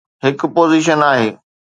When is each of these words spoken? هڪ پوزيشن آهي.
هڪ 0.25 0.39
پوزيشن 0.55 0.99
آهي. 1.11 1.29